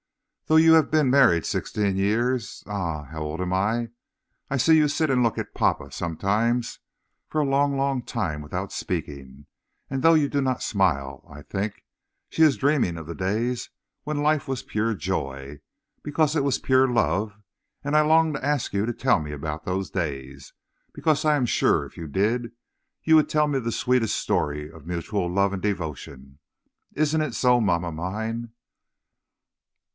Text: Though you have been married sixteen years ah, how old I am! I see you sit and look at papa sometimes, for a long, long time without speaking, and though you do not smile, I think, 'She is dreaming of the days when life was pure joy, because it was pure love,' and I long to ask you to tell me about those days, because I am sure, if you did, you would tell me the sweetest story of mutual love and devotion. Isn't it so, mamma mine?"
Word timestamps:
Though 0.47 0.55
you 0.57 0.73
have 0.73 0.91
been 0.91 1.09
married 1.11 1.45
sixteen 1.45 1.95
years 1.95 2.61
ah, 2.65 3.03
how 3.03 3.21
old 3.21 3.39
I 3.39 3.77
am! 3.77 3.93
I 4.49 4.57
see 4.57 4.75
you 4.75 4.87
sit 4.87 5.11
and 5.11 5.23
look 5.23 5.37
at 5.37 5.53
papa 5.53 5.91
sometimes, 5.91 6.79
for 7.29 7.39
a 7.39 7.45
long, 7.45 7.77
long 7.77 8.01
time 8.01 8.41
without 8.41 8.73
speaking, 8.73 9.45
and 9.89 10.01
though 10.01 10.15
you 10.15 10.27
do 10.27 10.41
not 10.41 10.63
smile, 10.63 11.25
I 11.29 11.43
think, 11.43 11.85
'She 12.29 12.41
is 12.41 12.57
dreaming 12.57 12.97
of 12.97 13.05
the 13.05 13.15
days 13.15 13.69
when 14.03 14.17
life 14.23 14.47
was 14.47 14.63
pure 14.63 14.95
joy, 14.95 15.61
because 16.03 16.35
it 16.35 16.43
was 16.43 16.57
pure 16.57 16.87
love,' 16.87 17.37
and 17.83 17.95
I 17.95 18.01
long 18.01 18.33
to 18.33 18.43
ask 18.45 18.73
you 18.73 18.87
to 18.87 18.93
tell 18.93 19.19
me 19.21 19.31
about 19.31 19.65
those 19.65 19.91
days, 19.91 20.51
because 20.93 21.23
I 21.23 21.35
am 21.37 21.45
sure, 21.45 21.85
if 21.85 21.95
you 21.95 22.07
did, 22.07 22.51
you 23.03 23.15
would 23.15 23.29
tell 23.29 23.47
me 23.47 23.59
the 23.59 23.71
sweetest 23.71 24.17
story 24.17 24.69
of 24.69 24.87
mutual 24.87 25.31
love 25.31 25.53
and 25.53 25.61
devotion. 25.61 26.39
Isn't 26.93 27.21
it 27.21 27.35
so, 27.35 27.61
mamma 27.61 27.91
mine?" 27.91 28.49